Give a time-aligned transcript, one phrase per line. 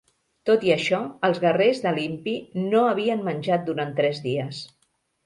[0.49, 2.33] Tot i això, els guerrers de l'impi
[2.71, 4.65] no havien menjat durant tres dies.